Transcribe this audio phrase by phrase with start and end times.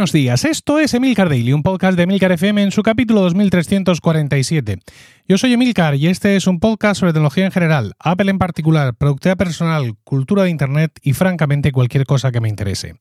[0.00, 4.78] Buenos días, esto es Emilcar Daily, un podcast de Emilcar FM en su capítulo 2347.
[5.28, 8.94] Yo soy Emilcar y este es un podcast sobre tecnología en general, Apple en particular,
[8.94, 12.94] productividad personal, cultura de Internet y francamente cualquier cosa que me interese.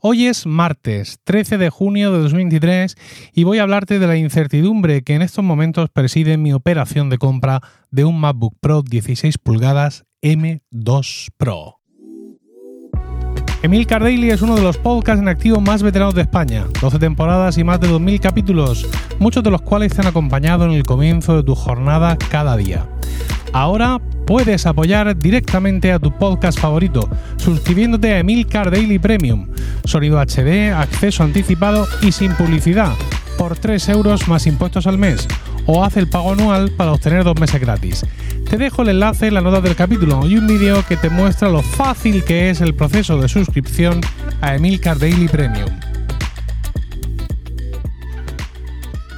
[0.00, 2.94] Hoy es martes 13 de junio de 2023
[3.34, 7.18] y voy a hablarte de la incertidumbre que en estos momentos preside mi operación de
[7.18, 11.80] compra de un MacBook Pro 16 pulgadas M2 Pro.
[13.64, 17.58] Emil Daily es uno de los podcasts en activo más veteranos de España, 12 temporadas
[17.58, 18.86] y más de 2.000 capítulos,
[19.18, 22.86] muchos de los cuales te han acompañado en el comienzo de tu jornada cada día.
[23.52, 29.48] Ahora puedes apoyar directamente a tu podcast favorito, suscribiéndote a Emilcar Daily Premium,
[29.88, 32.92] sonido HD, acceso anticipado y sin publicidad,
[33.36, 35.26] por 3 euros más impuestos al mes,
[35.66, 38.06] o haz el pago anual para obtener dos meses gratis.
[38.48, 41.48] Te dejo el enlace en la nota del capítulo y un vídeo que te muestra
[41.48, 44.00] lo fácil que es el proceso de suscripción
[44.40, 45.68] a Emilcar Daily Premium.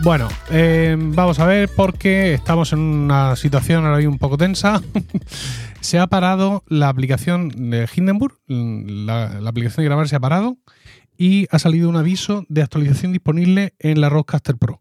[0.03, 4.81] Bueno, eh, vamos a ver porque estamos en una situación ahora un poco tensa.
[5.81, 10.59] se ha parado la aplicación de Hindenburg, la, aplicación de grabar se ha parado
[11.17, 14.81] y ha salido un aviso de actualización disponible en la Rodecaster Pro.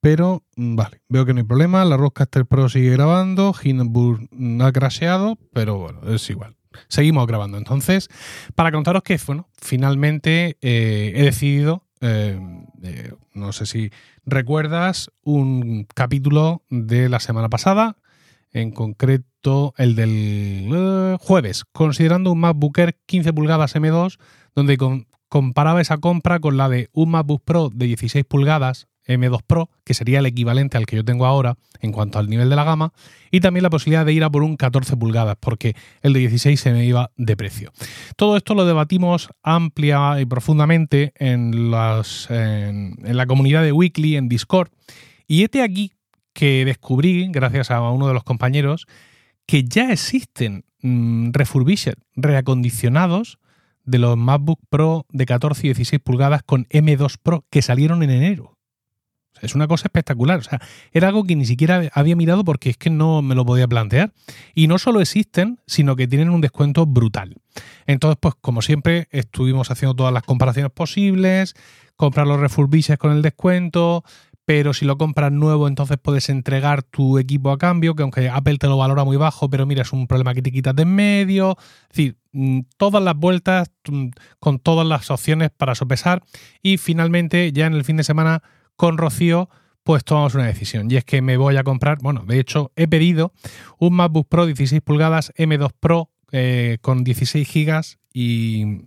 [0.00, 1.84] Pero, mm, vale, veo que no hay problema.
[1.84, 3.54] La Rodecaster Pro sigue grabando.
[3.62, 4.28] Hindenburg
[4.60, 6.56] ha crasheado, pero bueno, es igual.
[6.88, 7.58] Seguimos grabando.
[7.58, 8.08] Entonces,
[8.54, 12.38] para contaros que, bueno, finalmente eh, he decidido, eh,
[12.82, 13.90] eh, no sé si
[14.24, 17.96] recuerdas, un capítulo de la semana pasada,
[18.52, 19.27] en concreto
[19.76, 24.18] el del jueves, considerando un MacBook Air 15 pulgadas M2,
[24.54, 24.78] donde
[25.28, 29.94] comparaba esa compra con la de un MacBook Pro de 16 pulgadas M2 Pro, que
[29.94, 32.92] sería el equivalente al que yo tengo ahora en cuanto al nivel de la gama,
[33.30, 36.60] y también la posibilidad de ir a por un 14 pulgadas, porque el de 16
[36.60, 37.72] se me iba de precio.
[38.16, 44.28] Todo esto lo debatimos amplia y profundamente en, las, en, la comunidad de Weekly, en
[44.28, 44.68] Discord,
[45.26, 45.92] y este aquí
[46.34, 48.86] que descubrí, gracias a uno de los compañeros,
[49.48, 53.38] que ya existen mmm, refurbished, reacondicionados,
[53.84, 58.10] de los MacBook Pro de 14 y 16 pulgadas con M2 Pro que salieron en
[58.10, 58.58] enero.
[59.40, 60.40] Es una cosa espectacular.
[60.40, 60.60] O sea,
[60.92, 64.12] era algo que ni siquiera había mirado porque es que no me lo podía plantear.
[64.54, 67.36] Y no solo existen, sino que tienen un descuento brutal.
[67.86, 71.54] Entonces, pues como siempre, estuvimos haciendo todas las comparaciones posibles,
[71.96, 74.04] comprar los refurbishes con el descuento,
[74.48, 78.56] pero si lo compras nuevo, entonces puedes entregar tu equipo a cambio, que aunque Apple
[78.56, 80.94] te lo valora muy bajo, pero mira, es un problema que te quitas de en
[80.94, 81.58] medio.
[81.82, 84.06] Es decir, mm, todas las vueltas mm,
[84.38, 86.22] con todas las opciones para sopesar.
[86.62, 88.42] Y finalmente, ya en el fin de semana
[88.74, 89.50] con Rocío,
[89.82, 90.90] pues tomamos una decisión.
[90.90, 93.34] Y es que me voy a comprar, bueno, de hecho he pedido
[93.78, 97.98] un MacBook Pro 16 pulgadas M2 Pro eh, con 16 GB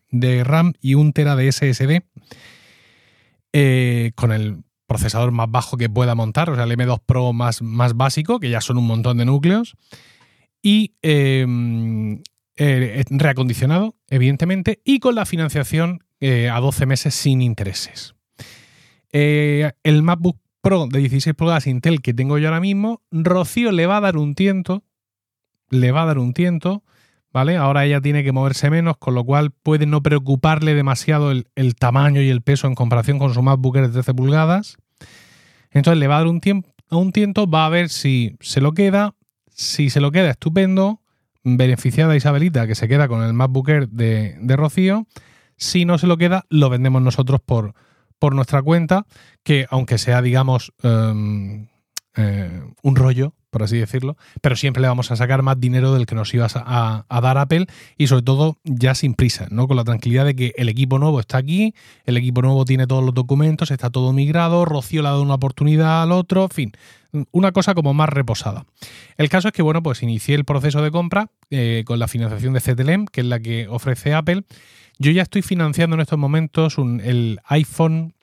[0.09, 2.01] de RAM y un tera de SSD
[3.53, 7.61] eh, con el procesador más bajo que pueda montar, o sea, el M2 Pro más,
[7.61, 9.75] más básico, que ya son un montón de núcleos,
[10.61, 12.21] y em,
[12.57, 18.13] eh, reacondicionado, evidentemente, y con la financiación a 12 meses sin intereses.
[19.13, 23.87] Eh, el MacBook Pro de 16 pulgadas Intel que tengo yo ahora mismo, Rocío le
[23.87, 24.83] va a dar un tiento,
[25.69, 26.83] le va a dar un tiento,
[27.33, 27.57] ¿vale?
[27.57, 32.21] Ahora ella tiene que moverse menos, con lo cual puede no preocuparle demasiado el, tamaño
[32.21, 34.77] y el peso en comparación con su MacBook de 13 pulgadas.
[35.71, 38.73] Entonces le va a dar un, tiempo, un tiento, va a ver si se lo
[38.73, 39.15] queda.
[39.49, 41.01] Si se lo queda, estupendo.
[41.43, 45.07] Beneficiada Isabelita, que se queda con el MacBook de, de Rocío.
[45.57, 47.73] Si no se lo queda, lo vendemos nosotros por,
[48.21, 49.07] por nuestra cuenta,
[49.43, 51.69] que aunque sea, digamos, em,
[52.15, 56.05] eh, un rollo, por así decirlo, pero siempre le vamos a sacar más dinero del
[56.05, 57.67] que nos ibas a, dar Apple
[57.97, 59.67] y sobre todo ya sin prisa, ¿no?
[59.67, 61.73] Con la tranquilidad de que el equipo nuevo está aquí,
[62.05, 65.35] el equipo nuevo tiene todos los documentos, está todo migrado, Rocío le ha dado una
[65.35, 66.71] oportunidad al otro, en fin,
[67.31, 68.65] una cosa como más reposada.
[69.17, 72.53] El caso es que, bueno, pues inicié el proceso de compra eh, con la financiación
[72.53, 74.43] de CTLM, que es la que ofrece Apple,
[74.97, 78.13] yo ya estoy financiando en estos momentos el iPhone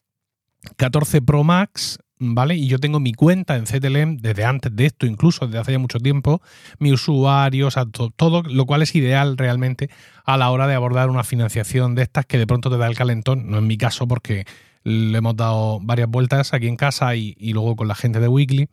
[0.77, 2.55] 14 Pro Max, ¿vale?
[2.57, 5.79] Y yo tengo mi cuenta en CTLM desde antes de esto, incluso desde hace ya
[5.79, 6.41] mucho tiempo,
[6.79, 9.91] mi usuario, o todo, lo cual es ideal realmente
[10.25, 12.97] a la hora de abordar una financiación de estas que de pronto te da el
[12.97, 14.45] calentón, no en mi caso porque
[14.85, 18.29] le hemos dado varias vueltas aquí en casa y, y luego con la gente de
[18.29, 18.69] Weekly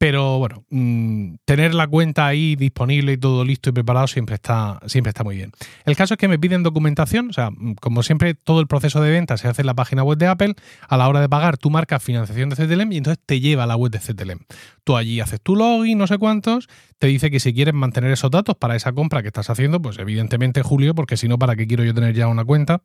[0.00, 4.80] Pero bueno, mm, tener la cuenta ahí disponible y todo listo y preparado siempre está,
[4.86, 5.52] siempre está muy bien.
[5.84, 9.02] El caso es que me piden documentación, o sea, mm, como siempre, todo el proceso
[9.02, 10.54] de venta se hace en la página web de Apple.
[10.88, 13.66] A la hora de pagar, tú marcas financiación de CTLM y entonces te lleva a
[13.66, 14.38] la web de CTLM.
[14.84, 18.30] Tú allí haces tu login, no sé cuántos, te dice que si quieres mantener esos
[18.30, 21.66] datos para esa compra que estás haciendo, pues evidentemente Julio, porque si no, ¿para qué
[21.66, 22.80] quiero yo tener ya una cuenta?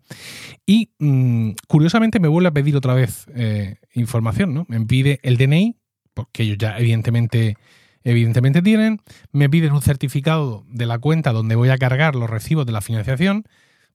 [0.65, 4.65] Y mm, curiosamente me vuelve a pedir otra vez eh, información, ¿no?
[4.67, 5.77] Me pide el DNI
[6.15, 7.57] porque ellos ya evidentemente,
[8.03, 9.01] evidentemente tienen,
[9.31, 12.81] me piden un certificado de la cuenta donde voy a cargar los recibos de la
[12.81, 13.45] financiación,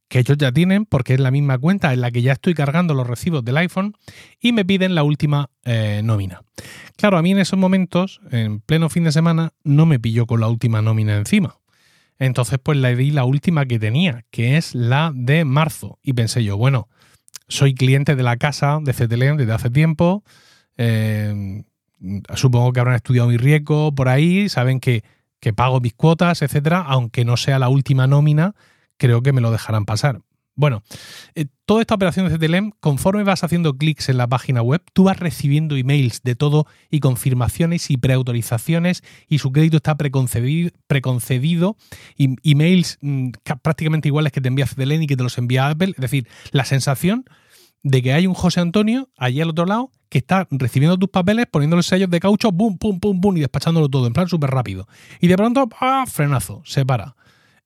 [0.07, 2.95] que ellos ya tienen, porque es la misma cuenta en la que ya estoy cargando
[2.95, 3.95] los recibos del iPhone,
[4.41, 6.43] y me piden la última eh, nómina.
[6.97, 10.41] Claro, a mí en esos momentos, en pleno fin de semana, no me pilló con
[10.41, 11.57] la última nómina encima.
[12.19, 15.99] Entonces, pues le di la última que tenía, que es la de marzo.
[16.03, 16.89] Y pensé yo, bueno,
[17.49, 20.23] soy cliente de la casa de CTLM desde hace tiempo.
[20.77, 21.63] Eh,
[22.35, 25.03] supongo que habrán estudiado mi riesgo por ahí, saben que,
[25.55, 28.55] pago mis cuotas, etcétera, aunque no sea la última nómina,
[28.97, 30.21] creo que me lo dejarán pasar.
[30.57, 30.83] Bueno,
[31.35, 35.05] eh, toda esta operación de CTLM, conforme vas haciendo clics en la página web, tú
[35.05, 41.77] vas recibiendo emails de todo y confirmaciones y preautorizaciones y su crédito está preconcebido, preconcedido
[42.17, 43.31] y emails mm,
[43.63, 45.93] prácticamente iguales que te envía CTLM y que te los envía Apple.
[45.93, 47.25] Es decir, la sensación
[47.83, 51.47] de que hay un José Antonio allí al otro lado que está recibiendo tus papeles,
[51.47, 54.89] poniéndole sellos de caucho, boom, pum, pum, pum, y despachándolo todo, en plan súper rápido.
[55.21, 56.05] Y de pronto, ¡ah!
[56.07, 57.15] frenazo, se para.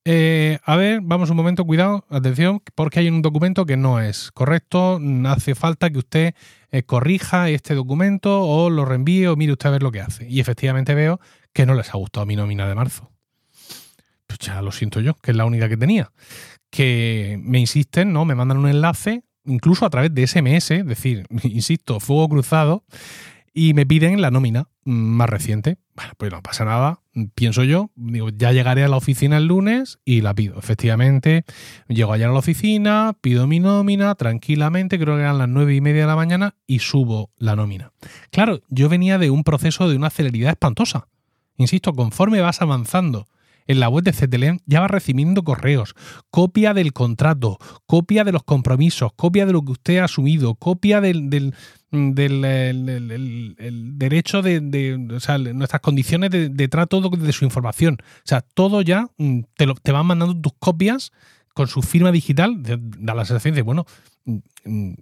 [0.04, 4.30] Eh, a ver, vamos un momento, cuidado, atención, porque hay un documento que no es
[4.32, 5.00] correcto.
[5.26, 6.34] Hace falta que usted
[6.70, 10.28] eh, corrija este documento o lo reenvíe o mire usted a ver lo que hace.
[10.28, 11.20] Y efectivamente veo
[11.54, 13.10] que no les ha gustado mi nómina de marzo.
[14.26, 16.12] Pues ya lo siento yo, que es la única que tenía.
[16.68, 18.26] Que me insisten, ¿no?
[18.26, 22.84] Me mandan un enlace incluso a través de SMS, es decir, insisto, fuego cruzado,
[23.56, 25.78] y me piden la nómina más reciente.
[25.94, 27.00] Bueno, pues no pasa nada,
[27.36, 30.58] pienso yo, digo, ya llegaré a la oficina el lunes y la pido.
[30.58, 31.44] Efectivamente,
[31.86, 35.80] llego allá a la oficina, pido mi nómina tranquilamente, creo que eran las nueve y
[35.80, 37.92] media de la mañana, y subo la nómina.
[38.30, 41.06] Claro, yo venía de un proceso de una celeridad espantosa.
[41.56, 43.28] Insisto, conforme vas avanzando
[43.66, 45.94] en la web de CTLM ya va recibiendo correos,
[46.30, 51.00] copia del contrato, copia de los compromisos, copia de lo que usted ha asumido, copia
[51.00, 51.54] del, del,
[53.98, 54.60] derecho de,
[55.54, 57.98] nuestras condiciones de, trato de su información.
[58.00, 61.12] O sea, todo ya mm, te, lo, te van mandando tus copias
[61.54, 63.86] con su firma digital, da la sensación de, bueno,
[64.24, 64.94] mm, mm,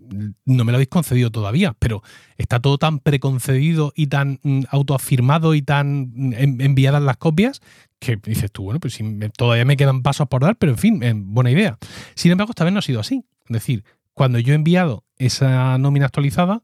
[0.45, 2.03] no me lo habéis concedido todavía, pero
[2.37, 4.39] está todo tan preconcedido y tan
[4.69, 7.63] autoafirmado y tan enviadas las copias
[8.03, 8.99] que dices tú, bueno, pues
[9.37, 11.79] todavía me quedan pasos por dar, pero en fin, eh, buena idea.
[12.15, 13.25] Sin embargo, esta vez no ha sido así.
[13.47, 16.63] Es decir, cuando yo he enviado esa nómina actualizada,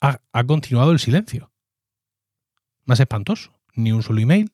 [0.00, 1.50] ha, continuado el silencio.
[2.84, 3.52] Más espantoso.
[3.74, 4.52] Ni un solo email.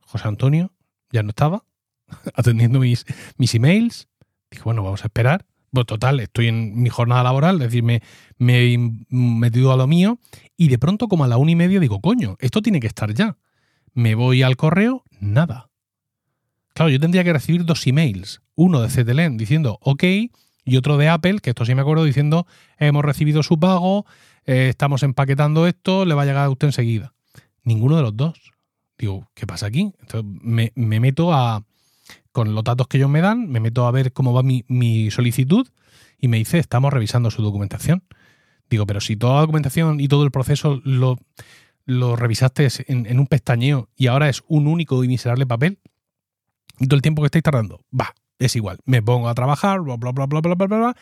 [0.00, 0.72] José Antonio
[1.10, 1.64] ya no estaba
[2.34, 3.04] atendiendo mis,
[3.36, 4.08] mis emails.
[4.50, 5.46] Dije, bueno, vamos a esperar.
[5.70, 8.02] Bueno, total, estoy en mi jornada laboral, es decir, me,
[8.36, 10.18] me he metido a lo mío
[10.58, 13.14] y de pronto como a la una y media digo, coño, esto tiene que estar
[13.14, 13.38] ya.
[13.94, 15.68] Me voy al correo, nada.
[16.74, 18.42] Claro, yo tendría que recibir dos emails.
[18.54, 20.04] Uno de CTLN diciendo OK
[20.64, 22.46] y otro de Apple, que esto sí me acuerdo, diciendo
[22.78, 24.06] hemos recibido su pago,
[24.46, 27.12] eh, estamos empaquetando esto, le va a llegar a usted enseguida.
[27.64, 28.52] Ninguno de los dos.
[28.98, 29.92] Digo, ¿qué pasa aquí?
[30.00, 31.64] Entonces me, meto a,
[32.30, 35.10] con los datos que ellos me dan, me meto a ver cómo va mi, mi
[35.10, 35.68] solicitud
[36.18, 38.04] y me dice, estamos revisando su documentación.
[38.70, 41.18] Digo, pero si toda la documentación y todo el proceso lo,
[41.84, 45.78] lo revisaste en, un pestañeo y ahora es un único y miserable papel,
[46.78, 48.78] todo el tiempo que estáis tardando, va, es igual.
[48.84, 50.96] Me pongo a trabajar, bla, bla, bla, bla, bla, bla, bla.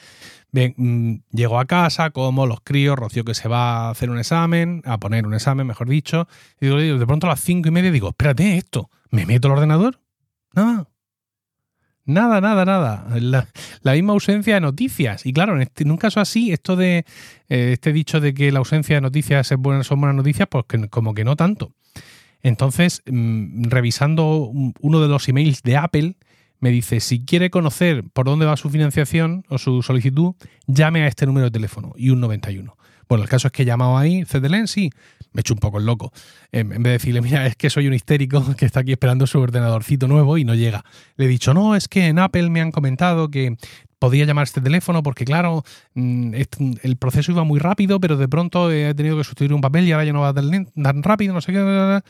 [0.76, 4.82] Mm, llego a casa, como los críos, Rocío que se va a hacer un examen,
[4.84, 6.28] a poner un examen, mejor dicho.
[6.60, 10.00] Y de pronto a las cinco y media digo, espérate, esto, ¿me meto el ordenador?
[10.54, 10.89] No,
[12.04, 13.06] Nada, nada, nada.
[13.82, 15.26] La, misma ausencia de noticias.
[15.26, 17.04] Y claro, en, este, un caso así, esto de
[17.48, 20.64] eh, este dicho de que la ausencia de noticias es buena, son buenas noticias, pues
[20.90, 21.72] como que no tanto.
[22.42, 26.16] Entonces, mm, revisando uno de los emails de Apple,
[26.58, 30.34] me dice, si quiere conocer por dónde va su financiación o su solicitud,
[30.66, 32.76] llame a este número de teléfono y un 91.
[33.10, 34.88] Bueno, el caso es que he llamado ahí, CDLEN, sí,
[35.32, 36.12] me he hecho un poco el loco.
[36.52, 39.40] En, vez de decirle, mira, es que soy un histérico que está aquí esperando su
[39.40, 40.84] ordenadorcito nuevo y no llega.
[41.16, 43.56] Le he dicho, no, es que en Apple me han comentado que
[43.98, 45.64] podía llamar este teléfono porque, claro,
[45.94, 46.34] mm,
[46.82, 49.92] el proceso iba muy rápido, pero de pronto he tenido que sustituir un papel y
[49.92, 52.00] ahora ya no va tan rápido, no sé qué.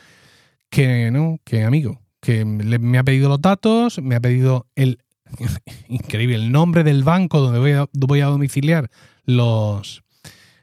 [0.69, 4.99] Que no, que amigo, que me ha pedido los datos, me ha pedido el
[5.87, 8.91] increíble el nombre del banco donde voy a, voy a domiciliar
[9.25, 10.03] los,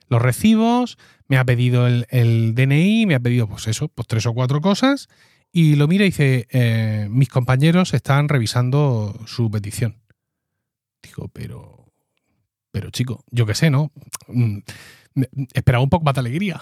[0.08, 4.34] los recibos, me ha pedido el, DNI, me ha pedido, pues eso, pues tres o
[4.34, 5.08] cuatro cosas,
[5.52, 10.02] y lo mira y dice, eh, mis compañeros están revisando su petición.
[11.02, 11.92] Digo, pero,
[12.70, 13.92] pero chico, yo qué sé, ¿no?
[14.28, 14.58] Mm,
[15.54, 16.60] esperaba un poco más de alegría.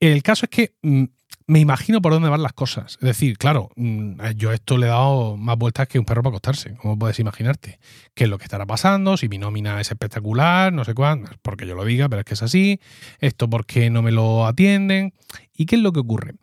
[0.00, 1.04] El caso es que mm,
[1.46, 2.94] me imagino por dónde van las cosas.
[3.00, 6.32] Es decir, claro, mm, yo esto le he dado más vueltas que un perro para
[6.32, 7.78] acostarse, como puedes imaginarte.
[8.14, 9.16] ¿Qué es lo que estará pasando?
[9.16, 12.34] Si mi nómina es espectacular, no sé cuándo, porque yo lo diga, pero es que
[12.34, 12.80] es así.
[13.18, 15.14] Esto porque no me lo atienden.
[15.56, 16.34] ¿Y qué es lo que ocurre?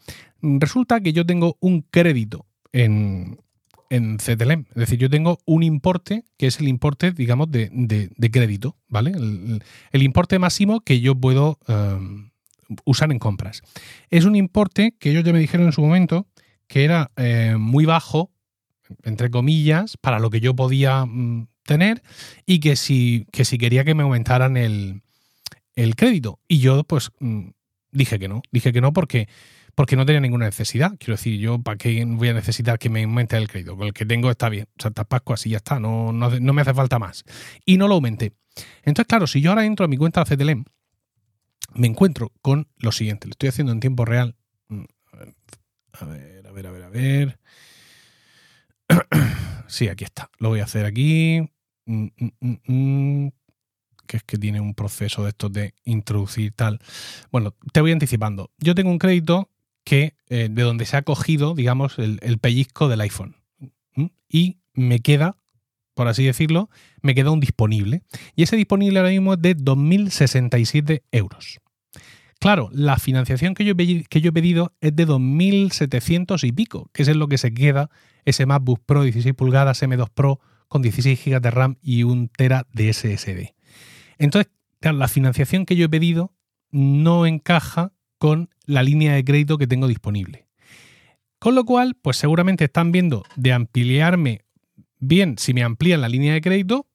[0.41, 3.39] Resulta que yo tengo un crédito en,
[3.89, 4.65] en CTLM.
[4.69, 7.69] Es decir, yo tengo un importe que es el importe, digamos, de,
[8.31, 9.11] crédito, ¿vale?
[9.11, 12.28] El, importe máximo que yo puedo em,
[12.85, 13.61] usar en compras.
[14.09, 16.27] Es un importe que ellos ya me dijeron en su momento
[16.67, 18.31] que era eh, muy bajo,
[19.03, 22.01] entre comillas, para lo que yo podía mm, tener
[22.45, 25.01] y que si, que si quería que me aumentaran el,
[25.75, 26.39] el crédito.
[26.47, 27.49] Y yo, pues, mm,
[27.91, 28.41] dije que no.
[28.51, 29.27] Dije que no porque
[29.79, 30.91] porque no tenía ninguna necesidad.
[30.99, 33.77] Quiero decir, yo para qué voy a necesitar que me aumente el crédito.
[33.77, 34.67] Con el que tengo está bien.
[34.77, 35.79] Santa Pascua, así ya está.
[35.79, 37.23] No, no, me hace falta más.
[37.65, 38.33] Y no lo aumenté.
[38.83, 40.65] Entonces, claro, si yo ahora entro a mi cuenta de CTLM,
[41.73, 43.27] me encuentro con lo siguiente.
[43.27, 44.35] Lo estoy haciendo en tiempo real.
[44.67, 44.83] Mm,
[45.93, 47.39] a ver, a ver, a ver, a ver.
[49.67, 50.31] Sí, aquí está.
[50.39, 51.47] Lo voy a hacer aquí.
[51.85, 52.07] Mm,
[52.39, 53.27] mm,
[54.07, 56.79] que es que tiene un proceso de estos de introducir tal.
[57.31, 58.51] Bueno, te voy anticipando.
[58.57, 59.49] Yo tengo un crédito
[59.83, 63.35] que eh, de donde se ha cogido, digamos, el, pellizco del iPhone.
[64.27, 65.37] Y me queda,
[65.99, 66.69] por así decirlo,
[67.01, 68.03] me queda un disponible.
[68.33, 71.59] Y ese disponible ahora mismo es de 2.067 euros.
[72.39, 77.01] Claro, la financiación que yo, que yo he pedido es de 2.700 y pico, que
[77.01, 77.89] es lo que se queda
[78.23, 80.39] ese MacBook Pro 16 pulgadas M2 Pro
[80.69, 83.53] con 16 GB de RAM y un Tera de SSD.
[84.17, 86.33] Entonces, la financiación que yo he pedido
[86.71, 90.47] no encaja con la línea de crédito que tengo disponible.
[91.39, 94.45] Con lo cual, pues seguramente están viendo de ampliarme
[94.99, 96.87] bien si me amplían la línea de crédito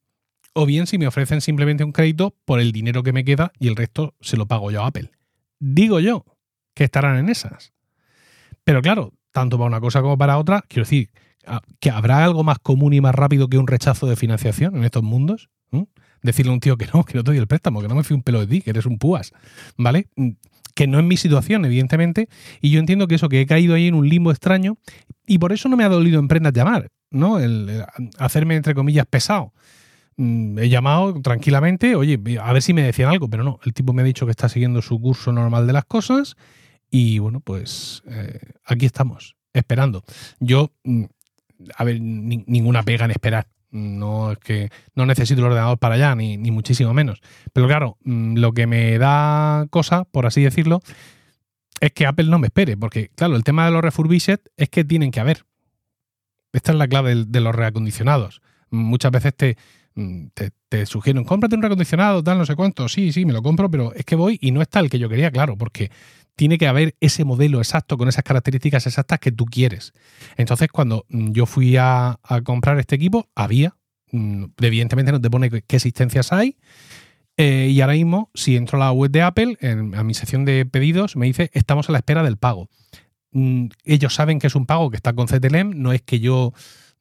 [0.52, 3.68] o bien si me ofrecen simplemente un crédito por el dinero que me queda y
[3.68, 5.10] el resto se lo pago yo a Apple.
[5.58, 6.24] Digo yo
[6.74, 7.72] que estarán en esas.
[8.62, 11.10] Pero claro, tanto para una cosa como para otra, quiero decir,
[11.80, 15.02] que habrá algo más común y más rápido que un rechazo de financiación en estos
[15.02, 15.50] mundos.
[16.22, 18.02] Decirle a un tío que no, que no te doy el préstamo, que no me
[18.02, 19.32] fui un pelo de ti, que eres un púas,
[19.76, 20.08] ¿vale?
[20.74, 22.28] que no es mi situación, evidentemente,
[22.60, 24.76] y yo entiendo que eso, que he caído ahí en un limbo extraño,
[25.26, 27.38] y por eso no me ha dolido en prendas llamar, ¿no?
[27.38, 27.84] El,
[28.18, 29.52] hacerme, entre comillas, pesado.
[30.16, 33.92] Mm, he llamado tranquilamente, oye, a ver si me decían algo, pero no, el tipo
[33.92, 36.36] me ha dicho que está siguiendo su curso normal de las cosas,
[36.90, 40.04] y bueno, pues eh, aquí estamos, esperando.
[40.38, 41.04] Yo, mm,
[41.76, 43.48] a ver, ninguna pega en esperar.
[43.70, 47.20] No es que no necesito el ordenador para allá, ni, muchísimo menos.
[47.52, 50.80] Pero claro, mm, lo que me da cosa, por así decirlo,
[51.80, 52.76] es que Apple no me espere.
[52.76, 55.44] Porque, claro, el tema de los refurbished es que tienen que haber.
[56.54, 58.40] Esta es la clave de, los reacondicionados.
[58.70, 59.56] Muchas veces te,
[59.94, 62.88] mm, te, te, sugieren, cómprate un reacondicionado, tal, no sé cuánto.
[62.88, 65.08] Sí, sí, me lo compro, pero es que voy y no está el que yo
[65.08, 65.90] quería, claro, porque
[66.36, 69.92] tiene que haber ese modelo exacto con esas características exactas que tú quieres.
[70.36, 73.76] Entonces, cuando mm, yo fui a, comprar este equipo, había,
[74.12, 76.56] mm, evidentemente no te pone qué existencias hay.
[77.36, 80.44] Eh, y ahora mismo, si entro a la web de Apple, en, a mi sección
[80.44, 82.68] de pedidos, me dice, estamos a la espera del pago.
[83.84, 86.52] Ellos saben que es un pago que está con CTLM, no es que yo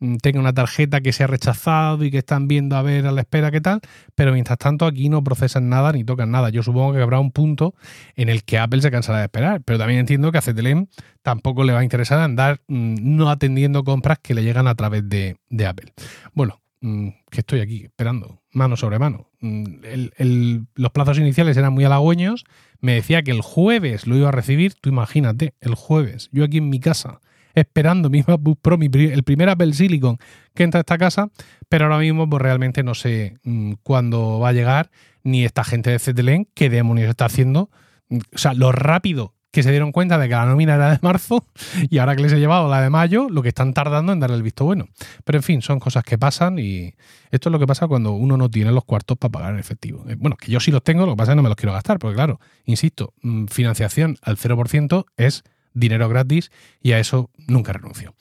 [0.04, 3.12] Mm, tenga una tarjeta que se ha rechazado y que están viendo a ver a
[3.14, 3.80] la espera qué tal,
[4.16, 6.50] pero mientras tanto aquí no procesan nada ni tocan nada.
[6.50, 7.74] Yo supongo que habrá un punto
[8.18, 10.88] en el que Apple se cansará de esperar, pero también entiendo que a CTLM
[11.22, 15.08] tampoco le va a interesar andar mm, no atendiendo compras que le llegan a través
[15.08, 15.94] de, Apple.
[16.34, 19.30] Bueno, mm, que estoy aquí esperando, mano sobre mano.
[19.40, 22.44] los plazos iniciales eran muy halagüeños.
[22.84, 24.74] Me decía que el jueves lo iba a recibir.
[24.74, 27.22] Tú imagínate, el jueves, yo aquí en mi casa,
[27.56, 30.18] esperando mi MacBook Pro, el primer Apple Silicon
[30.54, 31.30] que entra a esta casa,
[31.70, 34.92] pero ahora mismo pues realmente no sé mm, cuándo va a llegar,
[35.24, 37.70] ni esta gente de CTLN qué demonios está haciendo.
[38.10, 41.46] O sea, lo rápido que se dieron cuenta de que la nómina era de marzo
[41.90, 44.36] y ahora que les he llevado la de mayo, lo que están tardando en darle
[44.36, 44.88] el visto bueno.
[45.24, 46.96] Pero en fin, son cosas que pasan y
[47.30, 50.06] esto es lo que pasa cuando uno no tiene los cuartos para pagar en efectivo.
[50.10, 51.56] Eh, bueno, que yo sí los tengo, lo que pasa es que no me los
[51.56, 56.52] quiero gastar, porque claro, insisto, mm, financiación al 0% es dinero gratis
[56.82, 58.14] y a eso nunca renuncio.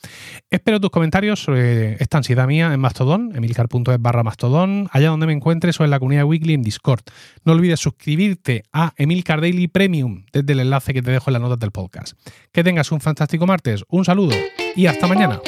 [0.51, 5.33] Espero tus comentarios sobre esta ansiedad mía en Mastodon, emilcar.es barra Mastodon, allá donde me
[5.33, 7.03] encuentres o en la comunidad weekly en Discord.
[7.45, 11.43] No olvides suscribirte a Emilcar Daily Premium desde el enlace que te dejo en las
[11.43, 12.19] notas del podcast.
[12.53, 14.35] Que tengas un fantástico martes, un saludo
[14.75, 15.41] y hasta mañana.